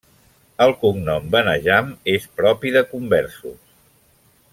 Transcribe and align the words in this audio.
El 0.65 0.71
cognom 0.85 1.27
Benejam 1.35 1.91
és 2.17 2.25
propi 2.41 2.73
de 2.79 2.83
conversos. 2.95 3.61